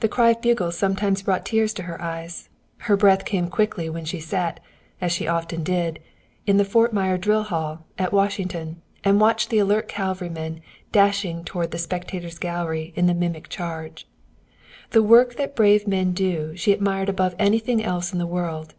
The 0.00 0.08
cry 0.08 0.30
of 0.30 0.40
bugles 0.40 0.78
sometimes 0.78 1.20
brought 1.20 1.44
tears 1.44 1.74
to 1.74 1.82
her 1.82 2.00
eyes; 2.00 2.48
her 2.88 2.96
breath 2.96 3.26
came 3.26 3.50
quickly 3.50 3.90
when 3.90 4.06
she 4.06 4.18
sat 4.18 4.58
as 5.02 5.12
she 5.12 5.28
often 5.28 5.62
did 5.62 5.98
in 6.46 6.56
the 6.56 6.64
Fort 6.64 6.94
Myer 6.94 7.18
drill 7.18 7.42
hall 7.42 7.84
at 7.98 8.10
Washington 8.14 8.80
and 9.04 9.20
watched 9.20 9.50
the 9.50 9.58
alert 9.58 9.86
cavalrymen 9.86 10.62
dashing 10.92 11.44
toward 11.44 11.72
the 11.72 11.78
spectators' 11.78 12.38
gallery 12.38 12.94
in 12.96 13.04
the 13.06 13.12
mimic 13.12 13.50
charge. 13.50 14.08
The 14.92 15.02
work 15.02 15.36
that 15.36 15.54
brave 15.56 15.86
men 15.86 16.12
do 16.14 16.56
she 16.56 16.72
admired 16.72 17.10
above 17.10 17.34
anything 17.38 17.84
else 17.84 18.14
in 18.14 18.18
the 18.18 18.26
world. 18.26 18.74